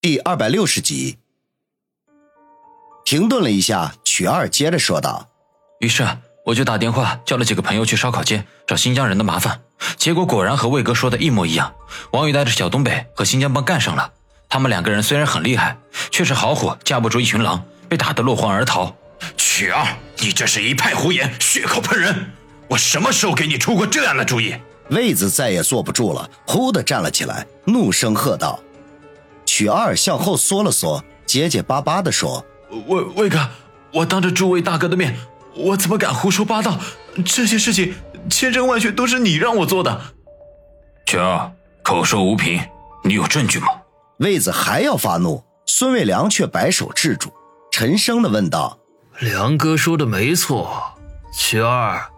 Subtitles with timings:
[0.00, 1.18] 第二百六十集，
[3.04, 5.28] 停顿了一下，曲二接着说道
[5.82, 6.06] ：“于是
[6.46, 9.60] 我就打电话叫了几个朋友去烧烤街找新疆人的麻烦，
[9.96, 11.74] 结果果然和魏哥说的一模一样。
[12.12, 14.12] 王宇带着小东北和新疆帮干上了。
[14.48, 15.76] 他们两个人虽然很厉害，
[16.12, 18.94] 却是好虎架不住一群狼，被打得落荒而逃。
[19.36, 19.84] 曲二，
[20.18, 22.14] 你这是一派胡言，血口喷人！
[22.68, 24.54] 我什么时候给你出过这样的主意？”
[24.90, 28.60] 魏子再也坐不住了，忽的站了起来，怒声喝道。
[29.48, 32.44] 曲二向后缩了缩，结结巴巴地说
[32.86, 33.48] ：“魏魏哥，
[33.94, 35.16] 我当着诸位大哥的面，
[35.54, 36.78] 我怎么敢胡说八道？
[37.24, 37.94] 这些事情
[38.28, 40.02] 千真万确都是你让我做的。”
[41.06, 41.50] 曲二
[41.82, 42.60] 口说无凭，
[43.02, 43.68] 你有证据吗？
[44.18, 47.32] 魏子还要发怒，孙卫良却摆手制住，
[47.72, 48.78] 沉声的问道
[49.18, 50.92] ：“梁哥说的没错，
[51.34, 52.10] 曲二，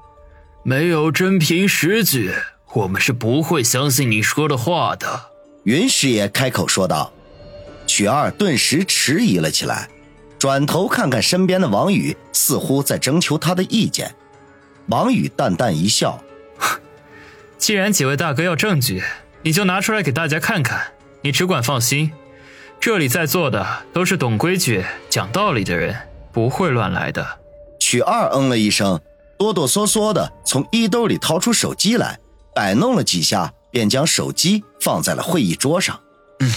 [0.64, 2.34] 没有真凭实据，
[2.72, 5.30] 我们是不会相信你说的话的。”
[5.62, 7.12] 云师爷开口说道。
[7.90, 9.88] 曲二顿时迟疑了起来，
[10.38, 14.14] 转头看看身边的王宇，似乎在征求他的意见。
[14.86, 16.22] 王宇淡淡一笑
[17.58, 19.02] ：“既然几位大哥要证据，
[19.42, 20.92] 你就拿出来给大家看看。
[21.22, 22.12] 你只管放心，
[22.78, 25.96] 这里在座的都是懂规矩、讲道理的人，
[26.32, 27.40] 不会乱来的。”
[27.80, 29.00] 曲二嗯了一声，
[29.36, 32.20] 哆哆嗦嗦的从衣兜里掏出手机来，
[32.54, 36.00] 摆弄了几下，便将手机放在了会议桌上。
[36.38, 36.52] 嗯。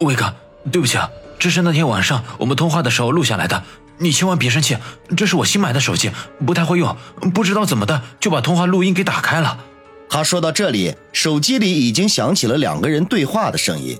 [0.00, 0.34] 魏哥，
[0.70, 3.62] 对不起啊，这是那天晚上我们通话的时候录下来的，
[3.98, 4.76] 你千万别生气。
[5.16, 6.10] 这是我新买的手机，
[6.44, 6.96] 不太会用，
[7.32, 9.64] 不知道怎么的就把通话录音给打开了。
[10.08, 13.98] 他说到这里，手机里已经响起了两个人对话的声音，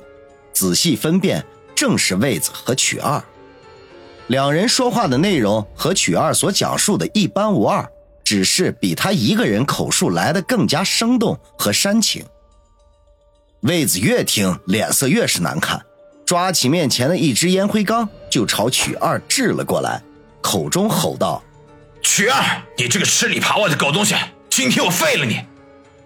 [0.53, 3.23] 仔细分辨，正是魏子和曲二。
[4.27, 7.89] 两人说话的内容和曲二所讲述的一般无二，
[8.23, 12.25] 只是比他一个人口述来的更加生动和煽情。
[13.61, 15.86] 魏子越听脸色越是难看，
[16.27, 20.03] 抓起面前的一只烟灰缸就朝曲二掷了过来，
[20.43, 21.41] 口中吼道
[22.03, 24.17] ：“曲二，你这个吃里扒外的狗东西，
[24.51, 25.41] 今天我废了你！”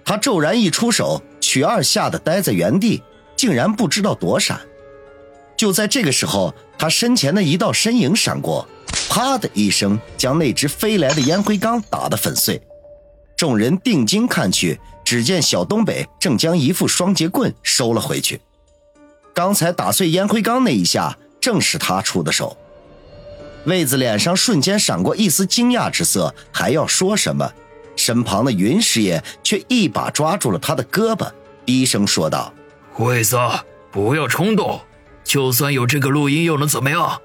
[0.04, 3.02] 他骤然一出手，曲二吓得呆在原地，
[3.34, 4.60] 竟然不知道躲闪。
[5.56, 8.68] 就在这个时候，他身前的一道身影闪过，
[9.08, 12.60] 啪的一声将那只飞来的烟灰缸打得粉碎。
[13.38, 14.78] 众人定睛看去。
[15.02, 18.40] 只见小东北正将一副双节棍收了回去。
[19.40, 22.54] 刚才打碎烟灰缸那一下，正是他出的手。
[23.64, 27.50] 魏子脸上瞬间闪过一丝惊讶之色，还要说什么，
[27.96, 31.26] 身旁的云师爷却一把抓住了他的胳膊，
[31.64, 32.52] 低声说道
[33.00, 33.38] ：“魏子，
[33.90, 34.78] 不要冲动，
[35.24, 37.22] 就算有这个录音，又能怎么样？”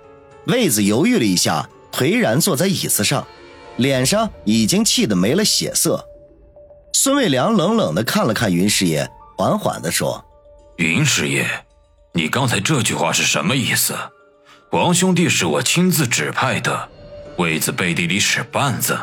[0.47, 3.27] 魏子犹豫了一下，颓然坐在椅子上，
[3.75, 6.07] 脸上已经气得没了血色。
[6.93, 9.05] 孙卫良冷冷的看了看云师爷，
[9.37, 10.23] 缓缓的说
[10.79, 11.45] ：“云师爷，
[12.17, 13.93] 你刚才这句话是什么意思？
[14.69, 16.89] 王兄弟是我亲自指派的，
[17.37, 18.97] 魏子背地里使绊子，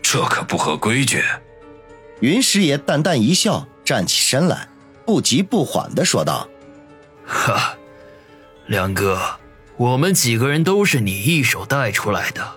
[0.00, 1.24] 这可不合规矩。”
[2.22, 4.68] 云师爷淡淡一笑，站起身来，
[5.04, 6.48] 不急不缓的说道
[7.26, 7.74] ：“哈，
[8.66, 9.20] 梁哥，
[9.76, 12.52] 我们几个人都是你一手带出来的，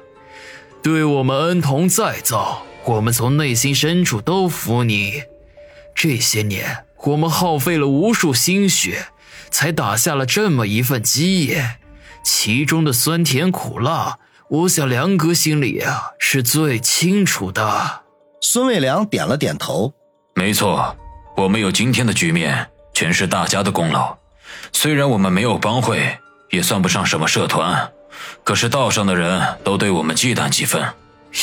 [0.84, 5.24] 对我们恩同再造。”我们从内心深处都服你。
[5.96, 9.08] 这些年，我们耗费了无数心血，
[9.50, 11.78] 才打下了这么一份基业，
[12.24, 14.20] 其中的酸甜苦辣，
[14.50, 18.04] 我想梁哥心里啊是最清楚的。
[18.42, 19.94] 孙卫良点了点头，
[20.36, 20.96] 没错，
[21.38, 24.18] 我们有今天的局面，全是大家的功劳。
[24.72, 26.18] 虽然我们没有帮会，
[26.52, 27.92] 也算不上什么社团，
[28.44, 30.84] 可是道上的人都对我们忌惮几分。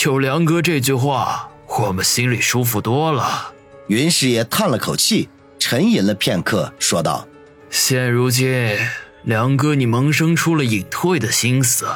[0.05, 1.49] 有梁哥这句话，
[1.81, 3.53] 我们心里舒服多了。
[3.89, 7.27] 云师爷叹了口气，沉吟了片刻，说道
[7.73, 8.77] ：“现如今，
[9.25, 11.87] 梁哥你萌生出了隐退的心思，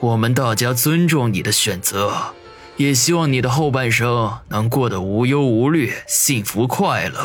[0.00, 2.34] 我们大家尊重你的选择，
[2.76, 7.20] 也希望你的后半生能过得无忧无虑、幸福快乐。”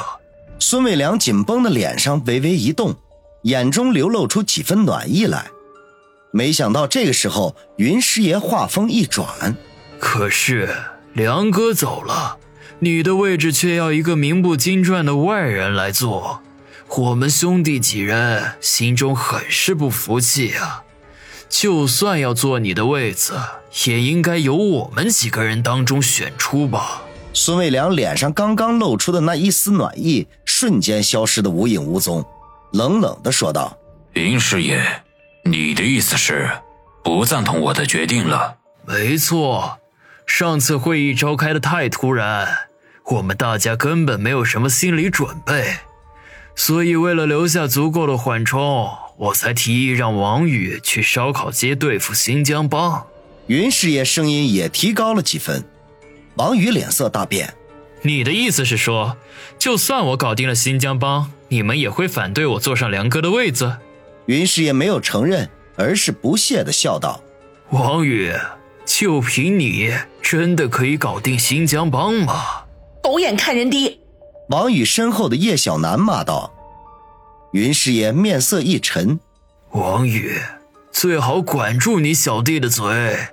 [0.60, 2.96] 孙伟良紧绷的脸上微微一动，
[3.46, 5.48] 眼中流露出几分暖意来。
[6.32, 9.58] 没想到这个时候，云师爷话锋一转。
[10.00, 10.70] 可是
[11.14, 12.38] 梁哥走了，
[12.78, 16.44] 你的位置却要一个名不经传的外人来做，
[16.98, 20.84] 我们兄弟几人心中很是不服气啊！
[21.48, 23.40] 就算要坐你的位子，
[23.86, 27.04] 也应该由我们几个人当中选出吧。
[27.34, 32.26] 孙卫良脸上刚刚露出的那一丝暖意，瞬间消失的无影无踪，
[32.74, 33.78] 冷冷的说道
[34.12, 34.84] ：“林师爷，
[35.46, 36.52] 你的意思是
[37.06, 39.78] 不赞同我的决定了？”没错。
[40.26, 42.68] 上次会议召开的太突然，
[43.06, 45.78] 我们大家根本没有什么心理准备，
[46.56, 53.08] 所以为了留下足够的缓冲，我才提议让王宇去烧烤街对付新疆帮。
[53.48, 55.64] 云师爷声音也提高了几分。
[56.36, 57.54] 王宇脸色大变。
[58.04, 59.18] 你的意思是说，
[59.60, 63.78] 就算我搞定了新疆帮，你们也会反对我坐上梁哥的位子？
[64.26, 67.22] 云师爷没有承认，而是不屑的笑道
[67.70, 68.34] ：“王宇，
[68.86, 72.64] 就凭你，真的可以搞定新疆帮吗？
[73.04, 74.00] 狗眼看人低！”
[74.52, 76.52] 王宇身后的叶小楠骂道。
[77.54, 79.18] 云师爷面色一沉
[79.72, 80.42] ：“王宇，
[80.92, 83.30] 最好管住你小弟的嘴，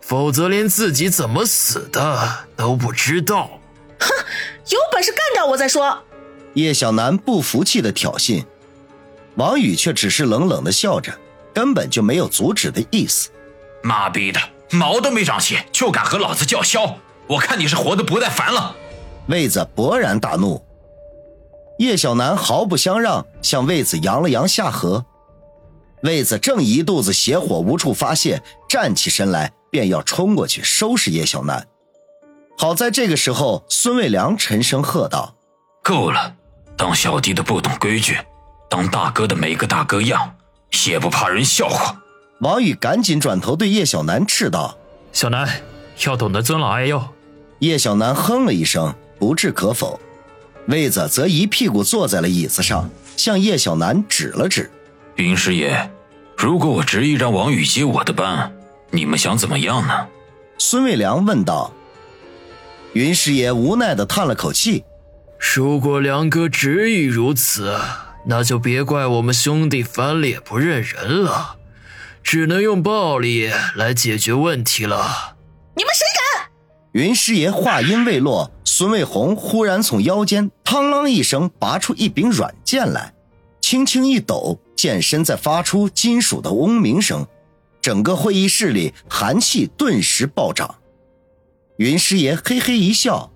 [0.00, 3.50] 否则连自己怎么死的都不知道。”
[4.00, 4.08] 哼，
[4.70, 6.02] 有本事干掉我再说。
[6.54, 8.42] 叶小楠不服气的挑衅，
[9.34, 11.12] 王宇却只是冷冷的笑着，
[11.52, 13.28] 根本就没有阻止的意思。
[13.82, 14.40] 妈逼的，
[14.70, 16.96] 毛都没长齐就敢和老子叫嚣！
[17.26, 18.74] 我看你是活得不耐烦了。
[19.26, 20.62] 魏子勃然大怒，
[21.78, 25.04] 叶小楠毫不相让，向卫子扬了扬下颌。
[26.02, 31.66] 卫子正一肚子邪火无处发泄，站起身来便要冲过去收拾叶小楠。
[32.58, 35.36] 好在这个时候，孙卫良沉声喝道
[35.82, 36.34] ：“够了！
[36.76, 38.18] 当小弟的不懂规矩，
[38.68, 40.34] 当大哥的没个大哥样，
[40.86, 42.02] 也不怕人笑话。”
[42.40, 44.76] 王宇赶紧转头对叶小楠斥道
[45.12, 45.48] ：“小楠，
[46.06, 47.00] 要懂得尊老爱幼。”
[47.60, 48.92] 叶小楠哼了一声，
[49.22, 50.00] 不置可否。
[50.66, 54.68] 魏子则一屁股坐在了椅子上，向叶小楠指了指
[55.14, 55.92] ：“云师爷，
[56.36, 58.52] 如果我执意让王宇接我的班，
[58.90, 60.08] 你们想怎么样呢？”
[60.58, 61.72] 孙卫良问道。
[62.94, 64.82] 云师爷无奈的叹了口气
[65.54, 67.78] ：“如果梁哥执意如此，
[68.26, 71.58] 那就别怪我们兄弟翻脸不认人了，
[72.24, 75.36] 只能用暴力来解决问题了。”
[75.78, 76.50] 你们谁敢？
[76.90, 78.50] 云师爷话音未落，
[78.82, 83.14] 孙卫红忽然从腰间“嘡啷”一声拔出一柄软剑来，
[83.60, 87.24] 轻轻一抖，剑身在发出金属的嗡鸣声，
[87.80, 90.74] 整个会议室里寒气顿时暴涨。
[91.76, 93.30] 云师爷嘿嘿一笑：“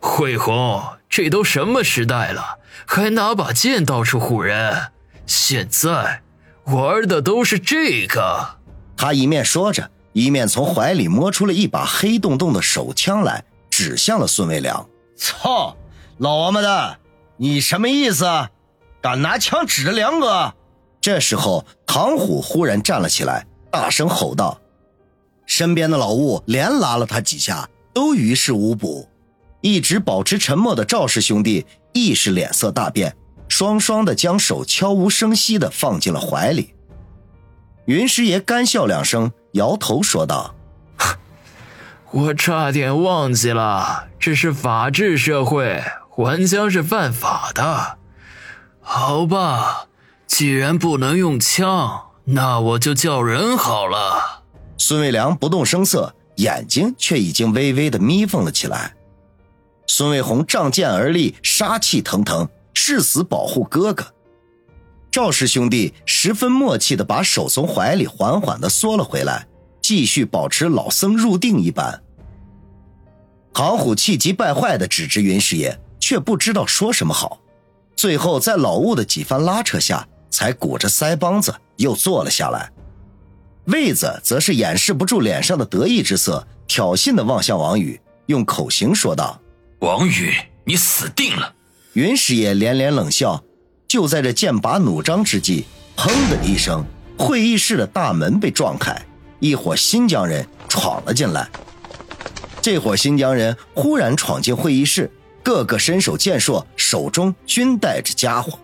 [0.00, 4.92] 慧红，这都什么时代了，还拿把剑到处唬人？
[5.26, 6.22] 现在
[6.64, 8.56] 玩的都是这个。”
[8.96, 14.86] 他一面说着，一面从怀里摸出了一把黑洞洞的手枪来，指向了孙卫良
[15.16, 15.74] ：“操，
[16.18, 16.98] 老王八蛋，
[17.38, 18.26] 你什么意思？
[19.00, 20.52] 敢拿枪指着梁哥？”
[21.00, 24.60] 这时候，唐虎忽然站了起来，大声吼道。
[25.46, 29.08] 身边的老吴连拉了他几下，都于事无补。
[29.62, 31.64] 一直保持沉默的赵氏兄弟
[31.94, 33.16] 亦是脸色大变，
[33.48, 36.74] 双双的将手悄无声息的放进了怀里。
[37.86, 40.54] 云师爷干笑两声，摇头说道
[42.12, 47.96] ：“我差点忘记了，这是法治社会，还枪是犯法的。
[48.82, 49.86] 好吧，
[50.26, 54.42] 既然不能用枪，那我就叫人好了。”
[54.76, 58.94] 孙卫良不动声色，眼睛却已经微微的眯缝了起来。
[59.86, 64.04] 孙卫红仗剑而立，杀气腾腾，誓死保护哥哥。
[65.10, 69.46] 赵氏兄弟十分默契的把手从怀里缓缓的缩了回来，
[69.82, 72.02] 继续保持老僧入定一般。
[73.52, 77.40] 唐虎气急败坏的指着云师爷，却不知道说什么好。
[77.94, 82.72] 最后在老物的几番拉扯下，才鼓着腮帮子又坐了下来。
[83.66, 89.38] 魏子则是掩饰不住脸上的得意之色，挑衅的望向王宇，用口型说道
[89.80, 91.54] ：“王宇，你死定了！”
[91.92, 93.44] 云师爷连连冷笑。
[93.86, 96.82] 就在这剑拔弩张之际，砰的一声，
[97.18, 98.98] 会议室的大门被撞开，
[99.42, 101.48] 一伙新疆人闯了进来。
[102.60, 105.10] 这伙新疆人忽然闯进会议室，
[105.42, 108.56] 个个身手健硕，手中均带着家伙。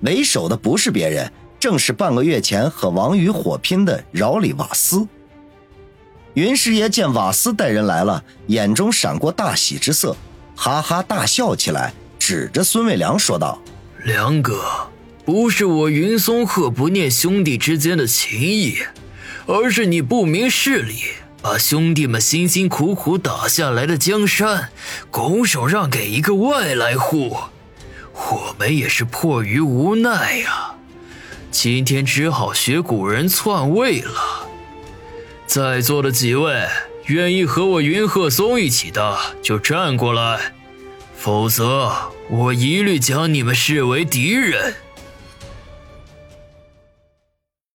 [0.00, 1.32] 为首的不是别人。
[1.60, 5.06] 正是半个月前和王宇火拼的饶里瓦斯。
[6.34, 10.16] 云师爷见瓦斯带人来了，眼中闪过大喜之色，
[10.56, 13.62] 哈哈大笑起来，指着孙卫良说道
[14.02, 14.60] ：“梁哥，
[15.24, 18.78] 不是我云松鹤不念兄弟之间的情谊，
[19.46, 21.02] 而是你不明事理，
[21.40, 24.70] 把兄弟们辛辛苦苦打下来的江山，
[25.10, 27.36] 拱手让给一个外来户，
[28.14, 30.74] 我们也是迫于无奈呀。”
[31.50, 34.48] 今天只好学古人篡位了。
[35.46, 36.66] 在座的几位
[37.06, 40.54] 愿意和我云鹤松一起的，就站过来，
[41.14, 41.92] 否则
[42.30, 44.74] 我一律将你们视为敌人。